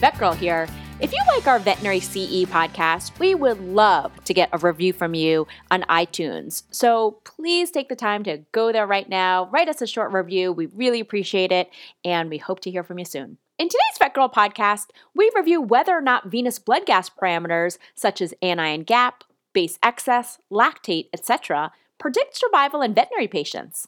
VETgirl 0.00 0.36
here. 0.36 0.66
If 1.00 1.12
you 1.12 1.18
like 1.28 1.46
our 1.46 1.58
Veterinary 1.58 2.00
CE 2.00 2.48
podcast, 2.48 3.18
we 3.18 3.34
would 3.34 3.60
love 3.60 4.12
to 4.24 4.32
get 4.32 4.48
a 4.50 4.56
review 4.56 4.94
from 4.94 5.12
you 5.12 5.46
on 5.70 5.82
iTunes. 5.90 6.62
So 6.70 7.18
please 7.24 7.70
take 7.70 7.90
the 7.90 7.96
time 7.96 8.24
to 8.24 8.38
go 8.52 8.72
there 8.72 8.86
right 8.86 9.08
now, 9.10 9.50
write 9.52 9.68
us 9.68 9.82
a 9.82 9.86
short 9.86 10.10
review. 10.12 10.52
We 10.52 10.66
really 10.66 11.00
appreciate 11.00 11.52
it, 11.52 11.68
and 12.02 12.30
we 12.30 12.38
hope 12.38 12.60
to 12.60 12.70
hear 12.70 12.82
from 12.82 12.98
you 12.98 13.04
soon. 13.04 13.36
In 13.58 13.68
today's 13.68 13.98
VETgirl 14.00 14.32
podcast, 14.32 14.86
we 15.14 15.30
review 15.36 15.60
whether 15.60 15.92
or 15.92 16.00
not 16.00 16.30
venous 16.30 16.58
blood 16.58 16.86
gas 16.86 17.10
parameters 17.10 17.76
such 17.94 18.22
as 18.22 18.32
anion 18.40 18.84
gap, 18.84 19.22
base 19.52 19.78
excess, 19.82 20.38
lactate, 20.50 21.08
etc., 21.12 21.72
predict 21.98 22.38
survival 22.38 22.80
in 22.80 22.94
veterinary 22.94 23.28
patients. 23.28 23.86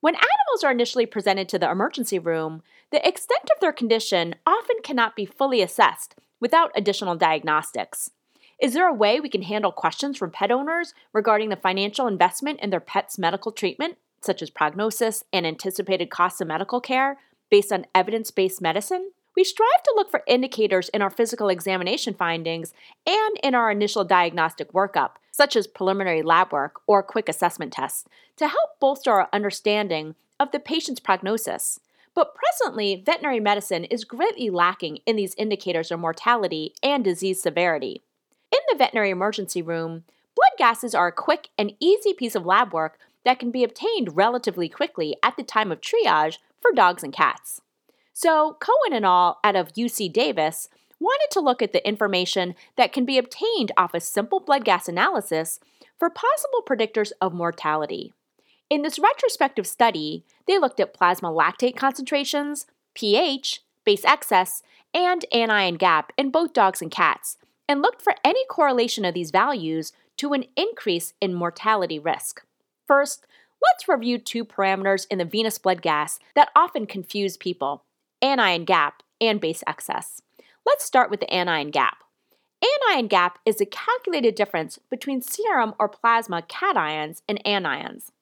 When 0.00 0.14
animals 0.14 0.64
are 0.64 0.70
initially 0.70 1.04
presented 1.04 1.48
to 1.50 1.58
the 1.58 1.70
emergency 1.70 2.18
room, 2.18 2.62
the 2.90 3.06
extent 3.06 3.50
of 3.54 3.60
their 3.60 3.72
condition 3.72 4.34
often 4.46 4.76
cannot 4.82 5.14
be 5.14 5.26
fully 5.26 5.60
assessed 5.60 6.14
without 6.40 6.72
additional 6.74 7.16
diagnostics. 7.16 8.10
Is 8.60 8.72
there 8.72 8.88
a 8.88 8.94
way 8.94 9.20
we 9.20 9.28
can 9.28 9.42
handle 9.42 9.72
questions 9.72 10.16
from 10.16 10.30
pet 10.30 10.50
owners 10.50 10.94
regarding 11.12 11.50
the 11.50 11.56
financial 11.56 12.06
investment 12.06 12.60
in 12.60 12.70
their 12.70 12.80
pet's 12.80 13.18
medical 13.18 13.52
treatment, 13.52 13.98
such 14.22 14.40
as 14.40 14.48
prognosis 14.48 15.22
and 15.32 15.46
anticipated 15.46 16.10
costs 16.10 16.40
of 16.40 16.48
medical 16.48 16.80
care, 16.80 17.18
based 17.50 17.70
on 17.70 17.86
evidence 17.94 18.30
based 18.30 18.62
medicine? 18.62 19.12
We 19.36 19.44
strive 19.44 19.82
to 19.84 19.92
look 19.96 20.10
for 20.10 20.22
indicators 20.26 20.88
in 20.90 21.02
our 21.02 21.10
physical 21.10 21.48
examination 21.48 22.14
findings 22.14 22.72
and 23.06 23.38
in 23.42 23.54
our 23.54 23.70
initial 23.70 24.04
diagnostic 24.04 24.72
workup, 24.72 25.12
such 25.40 25.56
as 25.56 25.66
preliminary 25.66 26.20
lab 26.20 26.52
work 26.52 26.82
or 26.86 27.02
quick 27.02 27.26
assessment 27.26 27.72
tests, 27.72 28.04
to 28.36 28.46
help 28.46 28.78
bolster 28.78 29.10
our 29.10 29.26
understanding 29.32 30.14
of 30.38 30.50
the 30.50 30.60
patient's 30.60 31.00
prognosis. 31.00 31.80
But 32.14 32.34
presently, 32.34 33.02
veterinary 33.06 33.40
medicine 33.40 33.84
is 33.84 34.04
greatly 34.04 34.50
lacking 34.50 34.98
in 35.06 35.16
these 35.16 35.34
indicators 35.36 35.90
of 35.90 35.98
mortality 35.98 36.74
and 36.82 37.02
disease 37.02 37.40
severity. 37.40 38.02
In 38.52 38.58
the 38.68 38.76
veterinary 38.76 39.08
emergency 39.08 39.62
room, 39.62 40.04
blood 40.36 40.52
gases 40.58 40.94
are 40.94 41.06
a 41.06 41.12
quick 41.12 41.48
and 41.56 41.72
easy 41.80 42.12
piece 42.12 42.34
of 42.34 42.44
lab 42.44 42.74
work 42.74 42.98
that 43.24 43.38
can 43.38 43.50
be 43.50 43.64
obtained 43.64 44.18
relatively 44.18 44.68
quickly 44.68 45.16
at 45.22 45.38
the 45.38 45.42
time 45.42 45.72
of 45.72 45.80
triage 45.80 46.36
for 46.60 46.70
dogs 46.70 47.02
and 47.02 47.14
cats. 47.14 47.62
So, 48.12 48.58
Kohen 48.60 48.92
and 48.92 49.06
all 49.06 49.38
out 49.42 49.56
of 49.56 49.72
UC 49.72 50.12
Davis 50.12 50.68
wanted 51.00 51.28
to 51.32 51.40
look 51.40 51.62
at 51.62 51.72
the 51.72 51.86
information 51.86 52.54
that 52.76 52.92
can 52.92 53.04
be 53.04 53.18
obtained 53.18 53.72
off 53.76 53.94
a 53.94 54.00
simple 54.00 54.38
blood 54.38 54.64
gas 54.64 54.88
analysis 54.88 55.58
for 55.98 56.10
possible 56.10 56.62
predictors 56.64 57.12
of 57.20 57.32
mortality. 57.32 58.12
In 58.68 58.82
this 58.82 58.98
retrospective 58.98 59.66
study, 59.66 60.24
they 60.46 60.58
looked 60.58 60.78
at 60.78 60.94
plasma 60.94 61.28
lactate 61.28 61.76
concentrations, 61.76 62.66
pH, 62.94 63.62
base 63.84 64.04
excess, 64.04 64.62
and 64.94 65.24
anion 65.32 65.74
gap 65.74 66.12
in 66.16 66.30
both 66.30 66.52
dogs 66.52 66.80
and 66.80 66.90
cats, 66.90 67.38
and 67.68 67.82
looked 67.82 68.02
for 68.02 68.14
any 68.24 68.44
correlation 68.46 69.04
of 69.04 69.14
these 69.14 69.30
values 69.30 69.92
to 70.18 70.32
an 70.34 70.44
increase 70.56 71.14
in 71.20 71.34
mortality 71.34 71.98
risk. 71.98 72.44
First, 72.86 73.26
let's 73.62 73.88
review 73.88 74.18
two 74.18 74.44
parameters 74.44 75.06
in 75.10 75.18
the 75.18 75.24
venous 75.24 75.58
blood 75.58 75.82
gas 75.82 76.18
that 76.34 76.50
often 76.54 76.86
confuse 76.86 77.36
people 77.36 77.84
anion 78.22 78.64
gap, 78.64 79.02
and 79.20 79.40
base 79.40 79.62
excess. 79.66 80.22
Let's 80.70 80.84
start 80.84 81.10
with 81.10 81.18
the 81.18 81.34
anion 81.34 81.72
gap. 81.72 82.04
Anion 82.62 83.08
gap 83.08 83.40
is 83.44 83.56
the 83.56 83.66
calculated 83.66 84.36
difference 84.36 84.78
between 84.88 85.20
serum 85.20 85.74
or 85.80 85.88
plasma 85.88 86.42
cations 86.42 87.22
and 87.28 87.42
anions. 87.44 88.12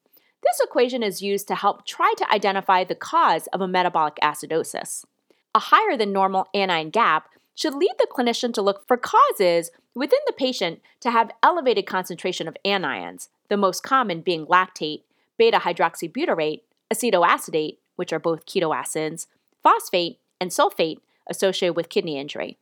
This 0.41 0.59
equation 0.63 1.03
is 1.03 1.21
used 1.21 1.47
to 1.49 1.55
help 1.55 1.85
try 1.85 2.11
to 2.17 2.33
identify 2.33 2.83
the 2.83 2.95
cause 2.95 3.45
of 3.53 3.61
a 3.61 3.67
metabolic 3.67 4.15
acidosis. 4.23 5.05
A 5.53 5.59
higher 5.59 5.95
than 5.95 6.11
normal 6.11 6.47
anion 6.55 6.89
gap 6.89 7.29
should 7.53 7.75
lead 7.75 7.93
the 7.99 8.07
clinician 8.11 8.51
to 8.55 8.63
look 8.63 8.87
for 8.87 8.97
causes 8.97 9.69
within 9.93 10.19
the 10.25 10.33
patient 10.33 10.81
to 11.01 11.11
have 11.11 11.29
elevated 11.43 11.85
concentration 11.85 12.47
of 12.47 12.57
anions, 12.65 13.27
the 13.49 13.57
most 13.57 13.83
common 13.83 14.21
being 14.21 14.47
lactate, 14.47 15.03
beta 15.37 15.59
hydroxybutyrate, 15.59 16.61
acetoacetate, 16.91 17.77
which 17.95 18.11
are 18.11 18.17
both 18.17 18.47
ketoacids, 18.47 19.27
phosphate, 19.61 20.17
and 20.41 20.49
sulfate 20.49 20.97
associated 21.29 21.75
with 21.75 21.89
kidney 21.89 22.17
injury. 22.17 22.57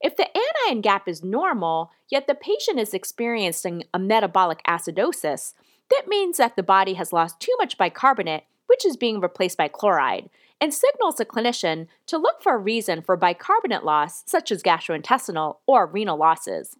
If 0.00 0.16
the 0.16 0.28
anion 0.36 0.80
gap 0.80 1.06
is 1.06 1.22
normal, 1.22 1.92
yet 2.08 2.26
the 2.26 2.34
patient 2.34 2.80
is 2.80 2.92
experiencing 2.92 3.84
a 3.94 3.98
metabolic 3.98 4.60
acidosis, 4.66 5.54
that 5.90 6.08
means 6.08 6.38
that 6.38 6.56
the 6.56 6.62
body 6.62 6.94
has 6.94 7.12
lost 7.12 7.38
too 7.38 7.54
much 7.58 7.78
bicarbonate, 7.78 8.44
which 8.66 8.84
is 8.84 8.96
being 8.96 9.20
replaced 9.20 9.58
by 9.58 9.68
chloride, 9.68 10.28
and 10.60 10.72
signals 10.72 11.16
the 11.16 11.24
clinician 11.24 11.86
to 12.06 12.16
look 12.16 12.42
for 12.42 12.54
a 12.54 12.58
reason 12.58 13.02
for 13.02 13.16
bicarbonate 13.16 13.84
loss, 13.84 14.22
such 14.26 14.50
as 14.50 14.62
gastrointestinal 14.62 15.56
or 15.66 15.86
renal 15.86 16.16
losses. 16.16 16.76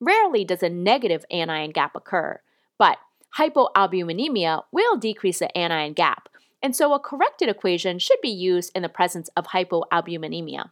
Rarely 0.00 0.44
does 0.44 0.62
a 0.62 0.68
negative 0.68 1.24
anion 1.30 1.70
gap 1.70 1.96
occur, 1.96 2.40
but 2.78 2.98
hypoalbuminemia 3.38 4.64
will 4.70 4.96
decrease 4.96 5.38
the 5.38 5.56
anion 5.56 5.92
gap, 5.92 6.28
and 6.64 6.74
so 6.74 6.94
a 6.94 6.98
corrected 6.98 7.50
equation 7.50 7.98
should 7.98 8.22
be 8.22 8.30
used 8.30 8.72
in 8.74 8.80
the 8.80 8.88
presence 8.88 9.28
of 9.36 9.48
hypoalbuminemia. 9.48 10.70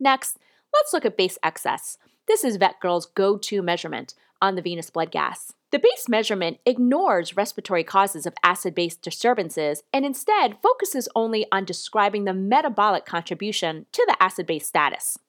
Next, 0.00 0.36
let's 0.74 0.92
look 0.92 1.04
at 1.04 1.16
base 1.16 1.38
excess. 1.44 1.96
This 2.26 2.42
is 2.42 2.58
VETgirl's 2.58 3.06
go 3.06 3.38
to 3.38 3.62
measurement 3.62 4.14
on 4.42 4.56
the 4.56 4.62
venous 4.62 4.90
blood 4.90 5.12
gas. 5.12 5.52
The 5.70 5.78
base 5.78 6.08
measurement 6.08 6.58
ignores 6.66 7.36
respiratory 7.36 7.84
causes 7.84 8.26
of 8.26 8.34
acid 8.42 8.74
base 8.74 8.96
disturbances 8.96 9.84
and 9.92 10.04
instead 10.04 10.58
focuses 10.60 11.08
only 11.14 11.46
on 11.52 11.64
describing 11.64 12.24
the 12.24 12.34
metabolic 12.34 13.06
contribution 13.06 13.86
to 13.92 14.04
the 14.08 14.20
acid 14.20 14.44
base 14.44 14.66
status. 14.66 15.20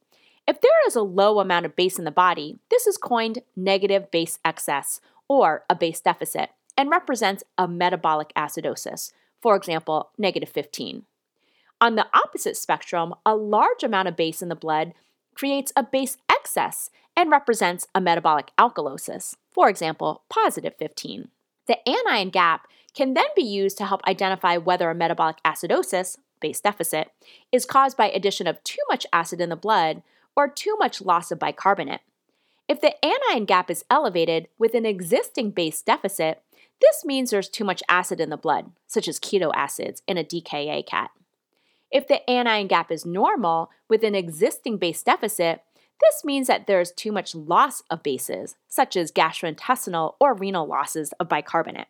If 0.47 0.59
there 0.59 0.87
is 0.87 0.95
a 0.95 1.03
low 1.03 1.39
amount 1.39 1.67
of 1.67 1.75
base 1.75 1.99
in 1.99 2.05
the 2.05 2.11
body, 2.11 2.57
this 2.71 2.87
is 2.87 2.97
coined 2.97 3.43
negative 3.55 4.09
base 4.09 4.39
excess 4.43 5.01
or 5.27 5.65
a 5.69 5.75
base 5.75 6.01
deficit 6.01 6.49
and 6.75 6.89
represents 6.89 7.43
a 7.59 7.67
metabolic 7.67 8.33
acidosis, 8.35 9.11
for 9.41 9.55
example, 9.55 10.09
negative 10.17 10.49
15. 10.49 11.03
On 11.81 11.95
the 11.95 12.07
opposite 12.13 12.57
spectrum, 12.57 13.13
a 13.25 13.35
large 13.35 13.83
amount 13.83 14.07
of 14.07 14.15
base 14.15 14.41
in 14.41 14.49
the 14.49 14.55
blood 14.55 14.93
creates 15.33 15.71
a 15.75 15.83
base 15.83 16.17
excess 16.29 16.89
and 17.15 17.31
represents 17.31 17.87
a 17.95 18.01
metabolic 18.01 18.51
alkalosis, 18.57 19.35
for 19.51 19.69
example, 19.69 20.23
positive 20.29 20.73
15. 20.77 21.29
The 21.67 21.77
anion 21.87 22.29
gap 22.29 22.67
can 22.93 23.13
then 23.13 23.27
be 23.35 23.43
used 23.43 23.77
to 23.77 23.85
help 23.85 24.01
identify 24.05 24.57
whether 24.57 24.89
a 24.89 24.95
metabolic 24.95 25.37
acidosis, 25.45 26.17
base 26.41 26.59
deficit, 26.59 27.11
is 27.51 27.65
caused 27.65 27.95
by 27.95 28.09
addition 28.09 28.47
of 28.47 28.63
too 28.63 28.81
much 28.89 29.05
acid 29.13 29.39
in 29.39 29.49
the 29.49 29.55
blood 29.55 30.01
or 30.35 30.47
too 30.47 30.75
much 30.79 31.01
loss 31.01 31.31
of 31.31 31.39
bicarbonate. 31.39 32.01
If 32.67 32.81
the 32.81 32.93
anion 33.03 33.45
gap 33.45 33.71
is 33.71 33.85
elevated 33.89 34.47
with 34.57 34.73
an 34.73 34.85
existing 34.85 35.51
base 35.51 35.81
deficit, 35.81 36.41
this 36.81 37.03
means 37.05 37.29
there's 37.29 37.49
too 37.49 37.63
much 37.63 37.83
acid 37.89 38.19
in 38.19 38.29
the 38.29 38.37
blood, 38.37 38.71
such 38.87 39.07
as 39.07 39.19
keto 39.19 39.51
acids 39.53 40.01
in 40.07 40.17
a 40.17 40.23
DKA 40.23 40.85
cat. 40.85 41.11
If 41.91 42.07
the 42.07 42.27
anion 42.29 42.67
gap 42.67 42.91
is 42.91 43.05
normal 43.05 43.71
with 43.89 44.03
an 44.03 44.15
existing 44.15 44.77
base 44.77 45.01
deficit, 45.03 45.63
this 46.01 46.23
means 46.23 46.47
that 46.47 46.67
there 46.67 46.79
is 46.79 46.91
too 46.91 47.11
much 47.11 47.35
loss 47.35 47.83
of 47.89 48.03
bases, 48.03 48.55
such 48.67 48.95
as 48.95 49.11
gastrointestinal 49.11 50.15
or 50.19 50.33
renal 50.33 50.67
losses 50.67 51.11
of 51.19 51.27
bicarbonate. 51.27 51.87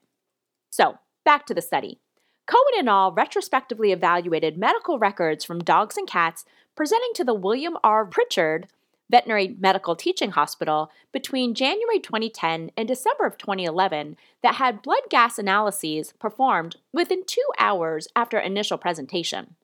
So, 0.70 0.98
back 1.24 1.46
to 1.48 1.54
the 1.54 1.62
study. 1.62 2.00
Kohen 2.48 2.80
and 2.80 2.90
al. 2.90 3.12
retrospectively 3.12 3.92
evaluated 3.92 4.58
medical 4.58 4.98
records 4.98 5.46
from 5.46 5.60
dogs 5.60 5.98
and 5.98 6.08
cats 6.08 6.46
presenting 6.76 7.12
to 7.16 7.24
the 7.24 7.36
William 7.36 7.78
R. 7.84 8.06
Pritchard 8.06 8.68
Veterinary 9.10 9.56
Medical 9.60 9.96
Teaching 9.96 10.32
Hospital 10.32 10.92
between 11.12 11.56
January 11.56 12.00
2010 12.00 12.72
and 12.78 12.88
December 12.88 13.26
of 13.26 13.38
2011 13.38 14.18
that 14.44 14.56
had 14.56 14.82
blood 14.82 15.02
gas 15.10 15.40
analyses 15.40 16.14
performed 16.20 16.76
within 16.94 17.26
two 17.26 17.46
hours 17.58 18.08
after 18.16 18.38
initial 18.38 18.78
presentation. 18.78 19.56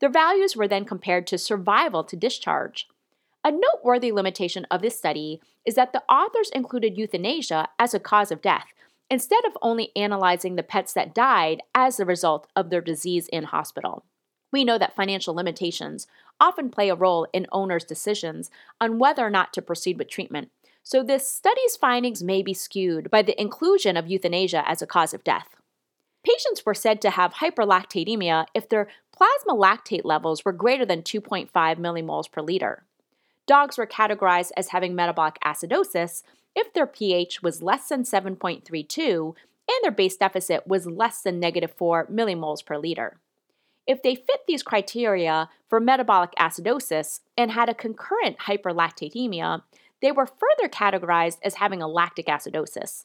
The 0.00 0.08
values 0.08 0.56
were 0.56 0.68
then 0.68 0.84
compared 0.84 1.26
to 1.28 1.38
survival 1.38 2.04
to 2.04 2.16
discharge. 2.16 2.88
A 3.44 3.52
noteworthy 3.52 4.12
limitation 4.12 4.66
of 4.70 4.82
this 4.82 4.98
study 4.98 5.40
is 5.64 5.74
that 5.74 5.92
the 5.92 6.02
authors 6.10 6.50
included 6.50 6.98
euthanasia 6.98 7.68
as 7.78 7.94
a 7.94 8.00
cause 8.00 8.30
of 8.30 8.42
death 8.42 8.66
instead 9.10 9.44
of 9.44 9.56
only 9.62 9.92
analyzing 9.94 10.56
the 10.56 10.62
pets 10.62 10.92
that 10.94 11.14
died 11.14 11.62
as 11.74 11.96
the 11.96 12.04
result 12.04 12.48
of 12.56 12.70
their 12.70 12.80
disease 12.80 13.28
in 13.28 13.44
hospital. 13.44 14.04
We 14.52 14.64
know 14.64 14.78
that 14.78 14.96
financial 14.96 15.34
limitations 15.34 16.06
often 16.40 16.70
play 16.70 16.88
a 16.88 16.94
role 16.94 17.26
in 17.32 17.46
owners' 17.52 17.84
decisions 17.84 18.50
on 18.80 18.98
whether 18.98 19.24
or 19.26 19.30
not 19.30 19.52
to 19.54 19.62
proceed 19.62 19.98
with 19.98 20.08
treatment, 20.08 20.50
so 20.82 21.02
this 21.02 21.26
study's 21.26 21.76
findings 21.76 22.22
may 22.22 22.42
be 22.42 22.54
skewed 22.54 23.10
by 23.10 23.22
the 23.22 23.38
inclusion 23.40 23.96
of 23.96 24.08
euthanasia 24.08 24.62
as 24.68 24.80
a 24.80 24.86
cause 24.86 25.12
of 25.12 25.24
death. 25.24 25.56
Patients 26.24 26.64
were 26.64 26.74
said 26.74 27.00
to 27.02 27.10
have 27.10 27.34
hyperlactatemia 27.34 28.46
if 28.54 28.68
their 28.68 28.88
plasma 29.12 29.54
lactate 29.54 30.04
levels 30.04 30.44
were 30.44 30.52
greater 30.52 30.84
than 30.84 31.02
2.5 31.02 31.50
millimoles 31.52 32.30
per 32.30 32.40
liter. 32.40 32.84
Dogs 33.46 33.78
were 33.78 33.86
categorized 33.86 34.50
as 34.56 34.68
having 34.68 34.94
metabolic 34.94 35.38
acidosis 35.44 36.22
if 36.54 36.72
their 36.72 36.86
pH 36.86 37.42
was 37.42 37.62
less 37.62 37.88
than 37.88 38.02
7.32 38.02 39.34
and 39.68 39.78
their 39.82 39.90
base 39.90 40.16
deficit 40.16 40.66
was 40.66 40.86
less 40.86 41.22
than 41.22 41.38
negative 41.38 41.72
4 41.72 42.06
millimoles 42.06 42.64
per 42.64 42.76
liter. 42.76 43.18
If 43.86 44.02
they 44.02 44.14
fit 44.14 44.40
these 44.46 44.62
criteria 44.62 45.48
for 45.68 45.78
metabolic 45.78 46.30
acidosis 46.38 47.20
and 47.36 47.52
had 47.52 47.68
a 47.68 47.74
concurrent 47.74 48.38
hyperlactatemia, 48.38 49.62
they 50.02 50.12
were 50.12 50.26
further 50.26 50.68
categorized 50.68 51.38
as 51.42 51.56
having 51.56 51.82
a 51.82 51.88
lactic 51.88 52.26
acidosis. 52.26 53.04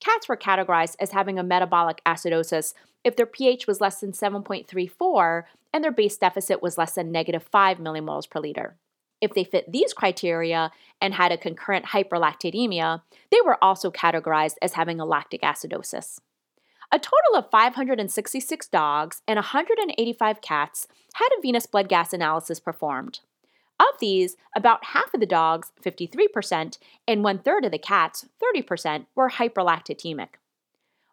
Cats 0.00 0.28
were 0.28 0.36
categorized 0.36 0.96
as 0.98 1.12
having 1.12 1.38
a 1.38 1.42
metabolic 1.42 2.00
acidosis 2.06 2.74
if 3.04 3.16
their 3.16 3.26
pH 3.26 3.66
was 3.66 3.80
less 3.80 4.00
than 4.00 4.12
7.34 4.12 5.44
and 5.72 5.84
their 5.84 5.92
base 5.92 6.16
deficit 6.16 6.62
was 6.62 6.78
less 6.78 6.94
than 6.94 7.12
negative 7.12 7.42
5 7.42 7.78
millimoles 7.78 8.28
per 8.28 8.40
liter. 8.40 8.76
If 9.20 9.34
they 9.34 9.44
fit 9.44 9.70
these 9.70 9.92
criteria 9.92 10.70
and 11.00 11.14
had 11.14 11.32
a 11.32 11.38
concurrent 11.38 11.86
hyperlactatemia, 11.86 13.02
they 13.30 13.40
were 13.44 13.62
also 13.62 13.90
categorized 13.90 14.56
as 14.60 14.74
having 14.74 15.00
a 15.00 15.06
lactic 15.06 15.42
acidosis. 15.42 16.18
A 16.94 16.98
total 17.00 17.34
of 17.34 17.50
566 17.50 18.68
dogs 18.68 19.20
and 19.26 19.36
185 19.36 20.40
cats 20.40 20.86
had 21.14 21.28
a 21.36 21.40
venous 21.42 21.66
blood 21.66 21.88
gas 21.88 22.12
analysis 22.12 22.60
performed. 22.60 23.18
Of 23.80 23.98
these, 23.98 24.36
about 24.54 24.84
half 24.84 25.12
of 25.12 25.18
the 25.18 25.26
dogs, 25.26 25.72
53%, 25.84 26.78
and 27.08 27.24
one 27.24 27.40
third 27.40 27.64
of 27.64 27.72
the 27.72 27.78
cats, 27.78 28.26
30%, 28.40 29.06
were 29.16 29.30
hyperlactatemic. 29.30 30.34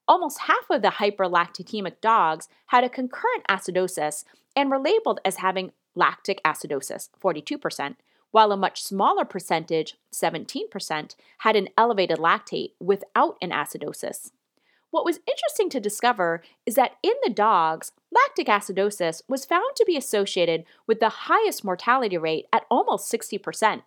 Almost 0.08 0.42
half 0.42 0.70
of 0.70 0.84
the 0.84 0.90
hyperlactatemic 0.90 2.00
dogs 2.00 2.48
had 2.68 2.84
a 2.84 2.88
concurrent 2.88 3.48
acidosis 3.50 4.24
and 4.56 4.70
were 4.70 4.78
labeled 4.78 5.20
as 5.26 5.38
having 5.38 5.72
lactic 5.96 6.44
acidosis, 6.46 7.10
42%, 7.20 7.96
while 8.30 8.52
a 8.52 8.56
much 8.56 8.84
smaller 8.84 9.26
percentage, 9.26 9.98
17%, 10.14 11.16
had 11.40 11.56
an 11.56 11.70
elevated 11.76 12.20
lactate 12.20 12.74
without 12.80 13.36
an 13.42 13.50
acidosis. 13.50 14.30
What 14.92 15.06
was 15.06 15.20
interesting 15.26 15.70
to 15.70 15.80
discover 15.80 16.44
is 16.66 16.76
that 16.76 16.98
in 17.02 17.14
the 17.24 17.30
dogs, 17.30 17.94
lactic 18.12 18.48
acidosis 18.48 19.22
was 19.28 19.46
found 19.46 19.76
to 19.76 19.86
be 19.86 19.96
associated 19.96 20.66
with 20.86 21.00
the 21.00 21.10
highest 21.10 21.64
mortality 21.64 22.18
rate 22.18 22.46
at 22.52 22.66
almost 22.70 23.12
60%, 23.12 23.84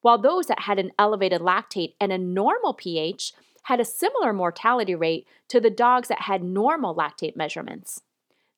while 0.00 0.16
those 0.16 0.46
that 0.46 0.60
had 0.60 0.78
an 0.78 0.92
elevated 0.96 1.40
lactate 1.40 1.94
and 2.00 2.12
a 2.12 2.18
normal 2.18 2.72
pH 2.72 3.32
had 3.64 3.80
a 3.80 3.84
similar 3.84 4.32
mortality 4.32 4.94
rate 4.94 5.26
to 5.48 5.60
the 5.60 5.70
dogs 5.70 6.08
that 6.08 6.22
had 6.22 6.44
normal 6.44 6.94
lactate 6.94 7.34
measurements. 7.34 8.02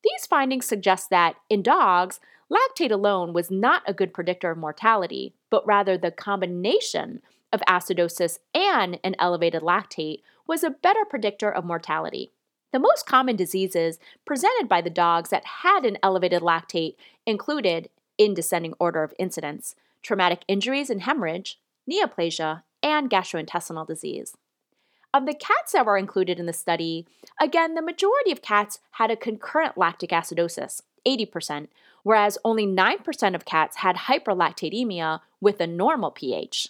These 0.03 0.27
findings 0.27 0.67
suggest 0.67 1.09
that, 1.09 1.35
in 1.49 1.63
dogs, 1.63 2.19
lactate 2.51 2.91
alone 2.91 3.33
was 3.33 3.49
not 3.49 3.81
a 3.87 3.93
good 3.93 4.13
predictor 4.13 4.51
of 4.51 4.57
mortality, 4.57 5.33
but 5.49 5.65
rather 5.65 5.97
the 5.97 6.11
combination 6.11 7.21
of 7.51 7.61
acidosis 7.67 8.39
and 8.53 8.99
an 9.03 9.15
elevated 9.17 9.63
lactate 9.63 10.21
was 10.47 10.63
a 10.63 10.71
better 10.71 11.05
predictor 11.05 11.51
of 11.51 11.65
mortality. 11.65 12.31
The 12.73 12.79
most 12.79 13.05
common 13.05 13.35
diseases 13.35 13.99
presented 14.25 14.67
by 14.67 14.81
the 14.81 14.89
dogs 14.89 15.29
that 15.29 15.45
had 15.63 15.85
an 15.85 15.97
elevated 16.01 16.41
lactate 16.41 16.95
included, 17.25 17.89
in 18.17 18.33
descending 18.33 18.73
order 18.79 19.03
of 19.03 19.13
incidence, 19.19 19.75
traumatic 20.01 20.41
injuries 20.47 20.89
and 20.89 21.01
hemorrhage, 21.01 21.59
neoplasia, 21.89 22.63
and 22.81 23.09
gastrointestinal 23.09 23.85
disease. 23.85 24.35
Of 25.13 25.25
the 25.25 25.33
cats 25.33 25.71
that 25.71 25.85
were 25.85 25.97
included 25.97 26.39
in 26.39 26.45
the 26.45 26.53
study, 26.53 27.07
again, 27.41 27.75
the 27.75 27.81
majority 27.81 28.31
of 28.31 28.41
cats 28.41 28.79
had 28.91 29.09
a 29.09 29.15
concurrent 29.15 29.77
lactic 29.77 30.09
acidosis, 30.11 30.81
80%, 31.07 31.67
whereas 32.03 32.37
only 32.43 32.65
9% 32.67 33.35
of 33.35 33.45
cats 33.45 33.77
had 33.77 33.95
hyperlactatemia 33.95 35.21
with 35.39 35.61
a 35.61 35.67
normal 35.67 36.11
pH. 36.11 36.69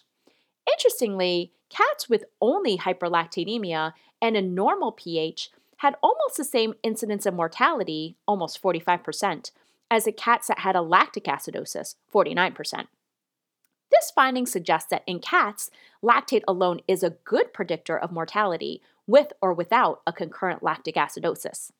Interestingly, 0.71 1.51
cats 1.69 2.09
with 2.09 2.25
only 2.41 2.77
hyperlactatemia 2.77 3.93
and 4.21 4.35
a 4.35 4.41
normal 4.41 4.91
pH 4.91 5.49
had 5.77 5.95
almost 6.01 6.37
the 6.37 6.43
same 6.43 6.73
incidence 6.83 7.25
of 7.25 7.33
mortality, 7.33 8.15
almost 8.27 8.61
45%, 8.61 9.51
as 9.91 10.05
the 10.05 10.11
cats 10.11 10.47
that 10.47 10.59
had 10.59 10.75
a 10.75 10.81
lactic 10.81 11.25
acidosis, 11.25 11.95
49%. 12.13 12.87
This 13.89 14.11
finding 14.11 14.45
suggests 14.45 14.89
that 14.89 15.03
in 15.07 15.19
cats, 15.19 15.69
lactate 16.03 16.43
alone 16.47 16.81
is 16.87 17.03
a 17.03 17.11
good 17.11 17.53
predictor 17.53 17.97
of 17.97 18.11
mortality 18.11 18.81
with 19.05 19.31
or 19.41 19.53
without 19.53 20.01
a 20.05 20.11
concurrent 20.11 20.61
lactic 20.61 20.95
acidosis. 20.95 21.71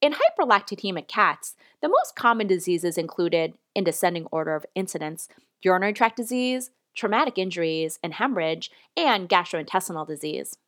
In 0.00 0.14
hyperlactatemic 0.14 1.08
cats, 1.08 1.56
the 1.82 1.88
most 1.88 2.14
common 2.14 2.46
diseases 2.46 2.96
included, 2.96 3.54
in 3.74 3.84
descending 3.84 4.26
order 4.30 4.54
of 4.54 4.64
incidence, 4.74 5.28
urinary 5.62 5.92
tract 5.92 6.16
disease, 6.16 6.70
traumatic 7.00 7.38
injuries 7.38 7.98
and 8.02 8.12
hemorrhage, 8.12 8.70
and 8.94 9.26
gastrointestinal 9.26 10.06
disease. 10.06 10.58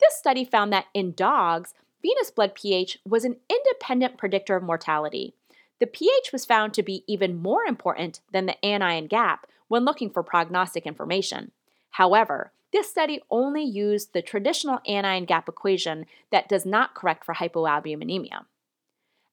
This 0.00 0.14
study 0.14 0.44
found 0.44 0.72
that 0.72 0.86
in 0.94 1.12
dogs, 1.12 1.74
venous 2.00 2.30
blood 2.30 2.54
pH 2.54 2.98
was 3.04 3.24
an 3.24 3.36
independent 3.50 4.16
predictor 4.16 4.54
of 4.54 4.62
mortality. 4.62 5.34
The 5.80 5.88
pH 5.88 6.30
was 6.32 6.44
found 6.44 6.74
to 6.74 6.84
be 6.84 7.02
even 7.08 7.42
more 7.42 7.64
important 7.64 8.20
than 8.32 8.46
the 8.46 8.64
anion 8.64 9.08
gap 9.08 9.48
when 9.66 9.84
looking 9.84 10.10
for 10.10 10.22
prognostic 10.22 10.86
information. 10.86 11.50
However, 11.90 12.52
this 12.72 12.88
study 12.88 13.20
only 13.28 13.64
used 13.64 14.12
the 14.12 14.22
traditional 14.22 14.78
anion 14.86 15.24
gap 15.24 15.48
equation 15.48 16.06
that 16.30 16.48
does 16.48 16.64
not 16.64 16.94
correct 16.94 17.24
for 17.24 17.34
hypoalbuminemia. 17.34 18.44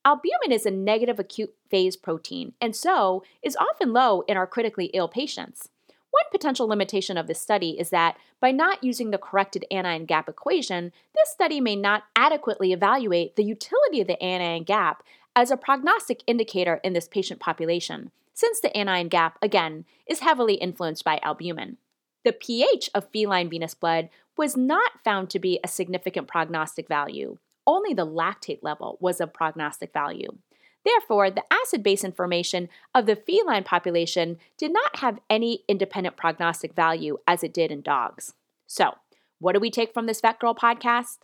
Albumin 0.04 0.52
is 0.52 0.66
a 0.66 0.72
negative 0.72 1.20
acute 1.20 1.54
phase 1.70 1.96
protein 1.96 2.54
and 2.60 2.76
so 2.76 3.24
is 3.44 3.56
often 3.58 3.94
low 3.94 4.22
in 4.22 4.38
our 4.38 4.48
critically 4.48 4.86
ill 4.94 5.08
patients. 5.08 5.70
One 6.16 6.32
potential 6.32 6.68
limitation 6.68 7.18
of 7.18 7.28
this 7.28 7.42
study 7.42 7.78
is 7.78 7.90
that 7.90 8.16
by 8.40 8.52
not 8.52 8.82
using 8.82 9.12
the 9.12 9.18
corrected 9.18 9.66
anion 9.70 10.06
gap 10.06 10.30
equation, 10.30 10.94
this 11.14 11.30
study 11.30 11.60
may 11.60 11.76
not 11.76 12.04
adequately 12.16 12.72
evaluate 12.72 13.36
the 13.36 13.44
utility 13.44 14.00
of 14.00 14.08
the 14.08 14.22
anion 14.24 14.64
gap 14.64 15.04
as 15.36 15.52
a 15.52 15.58
prognostic 15.58 16.24
indicator 16.26 16.80
in 16.86 16.94
this 16.94 17.10
patient 17.10 17.42
population, 17.42 18.12
since 18.34 18.62
the 18.62 18.76
anion 18.78 19.10
gap, 19.10 19.38
again, 19.42 19.84
is 20.08 20.22
heavily 20.22 20.54
influenced 20.54 21.04
by 21.04 21.20
albumin. 21.22 21.76
The 22.24 22.32
pH 22.32 22.90
of 22.96 23.10
feline 23.12 23.50
venous 23.50 23.74
blood 23.74 24.08
was 24.38 24.56
not 24.56 25.04
found 25.04 25.30
to 25.32 25.40
be 25.40 25.60
a 25.66 25.68
significant 25.68 26.30
prognostic 26.30 26.88
value. 26.88 27.40
Only 27.68 27.94
the 27.94 28.08
lactate 28.08 28.60
level 28.62 28.98
was 29.02 29.20
a 29.20 29.28
prognostic 29.28 29.92
value. 29.92 30.38
Therefore, 30.86 31.32
the 31.32 31.44
acid 31.52 31.82
base 31.82 32.04
information 32.04 32.70
of 32.94 33.08
the 33.08 33.16
feline 33.16 33.64
population 33.64 34.38
did 34.58 34.72
not 34.72 34.98
have 35.00 35.20
any 35.30 35.64
independent 35.68 36.16
prognostic 36.16 36.76
value 36.76 37.18
as 37.28 37.44
it 37.44 37.54
did 37.54 37.72
in 37.72 37.82
dogs. 37.82 38.34
So, 38.68 38.94
what 39.40 39.54
do 39.54 39.60
we 39.60 39.72
take 39.72 39.94
from 39.94 40.06
this 40.06 40.22
VETgirl 40.22 40.58
podcast? 40.58 41.18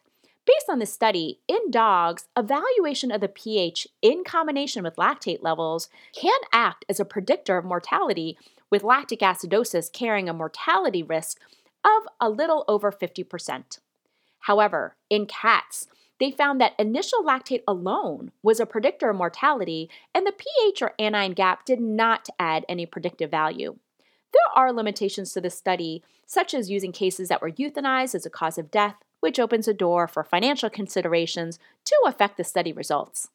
Based 0.46 0.66
on 0.68 0.80
this 0.80 0.92
study, 0.92 1.39
in 1.48 1.70
dogs, 1.70 2.25
evaluation 2.36 3.12
of 3.12 3.22
the 3.22 3.27
pH 3.27 3.88
in 4.01 4.24
combination 4.24 4.84
with 4.84 4.96
lactate 4.96 5.44
levels 5.44 5.88
can 6.15 6.39
act 6.51 6.84
as 6.89 7.00
a 7.00 7.06
predictor 7.06 7.58
of 7.58 7.65
mortality, 7.65 8.38
with 8.72 8.84
lactic 8.84 9.20
acidosis 9.20 9.91
carrying 9.91 10.27
a 10.27 10.34
mortality 10.34 11.03
risk 11.03 11.39
of 11.86 12.03
a 12.20 12.30
little 12.30 12.65
over 12.68 12.91
50%. 12.91 13.80
However, 14.39 14.96
in 15.10 15.27
cats, 15.27 15.88
they 16.22 16.32
found 16.32 16.62
that 16.62 16.80
initial 16.80 17.24
lactate 17.24 17.63
alone 17.68 18.32
was 18.44 18.60
a 18.60 18.66
predictor 18.66 19.10
of 19.10 19.18
mortality, 19.18 19.90
and 20.13 20.25
the 20.25 20.32
pH 20.32 20.82
or 20.84 20.94
anion 21.00 21.34
gap 21.34 21.66
did 21.66 21.82
not 21.82 22.30
add 22.38 22.63
any 22.70 22.86
predictive 22.86 23.32
value. 23.32 23.75
There 24.32 24.42
are 24.56 24.72
limitations 24.72 25.34
to 25.34 25.42
this 25.42 25.58
study, 25.58 26.04
such 26.28 26.54
as 26.54 26.70
using 26.70 26.92
cases 26.92 27.28
that 27.30 27.42
were 27.42 27.51
euthanized 27.51 28.13
as 28.13 28.25
a 28.25 28.30
cause 28.30 28.60
of 28.60 28.70
death, 28.70 28.98
which 29.20 29.40
opens 29.40 29.68
a 29.68 29.74
door 29.74 30.08
for 30.08 30.24
financial 30.24 30.70
considerations 30.70 31.60
to 31.86 31.96
affect 32.06 32.38
the 32.38 32.44
study 32.44 32.72
results. 32.72 33.30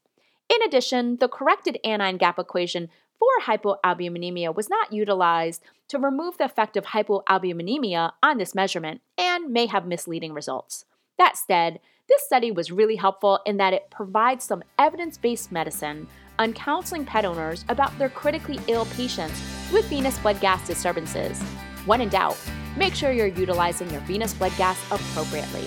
In 0.48 0.62
addition, 0.62 1.16
the 1.16 1.28
corrected 1.28 1.78
anion 1.84 2.18
gap 2.18 2.38
equation 2.38 2.88
for 3.18 3.28
hypoalbuminemia 3.46 4.54
was 4.54 4.70
not 4.70 4.92
utilized 4.92 5.60
to 5.88 5.98
remove 5.98 6.38
the 6.38 6.44
effect 6.44 6.76
of 6.76 6.86
hypoalbuminemia 6.86 8.12
on 8.22 8.38
this 8.38 8.54
measurement 8.54 9.00
and 9.18 9.52
may 9.52 9.66
have 9.66 9.86
misleading 9.86 10.32
results. 10.32 10.84
That 11.18 11.36
said, 11.36 11.80
this 12.08 12.22
study 12.22 12.52
was 12.52 12.70
really 12.70 12.96
helpful 12.96 13.40
in 13.46 13.56
that 13.56 13.72
it 13.72 13.90
provides 13.90 14.44
some 14.44 14.62
evidence 14.78 15.18
based 15.18 15.50
medicine 15.50 16.06
on 16.38 16.52
counseling 16.52 17.04
pet 17.04 17.24
owners 17.24 17.64
about 17.68 17.96
their 17.98 18.08
critically 18.08 18.60
ill 18.68 18.86
patients 18.96 19.40
with 19.72 19.84
venous 19.86 20.18
blood 20.18 20.40
gas 20.40 20.64
disturbances. 20.66 21.40
When 21.84 22.00
in 22.00 22.08
doubt, 22.08 22.38
make 22.76 22.94
sure 22.94 23.10
you're 23.10 23.26
utilizing 23.26 23.90
your 23.90 24.00
venous 24.02 24.34
blood 24.34 24.52
gas 24.56 24.80
appropriately. 24.90 25.66